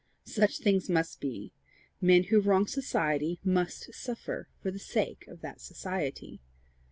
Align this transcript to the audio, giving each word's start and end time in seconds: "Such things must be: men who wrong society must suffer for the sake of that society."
"Such 0.25 0.57
things 0.57 0.89
must 0.89 1.19
be: 1.21 1.53
men 2.01 2.23
who 2.23 2.39
wrong 2.41 2.65
society 2.65 3.39
must 3.43 3.93
suffer 3.93 4.47
for 4.59 4.71
the 4.71 4.79
sake 4.79 5.25
of 5.27 5.41
that 5.41 5.61
society." 5.61 6.41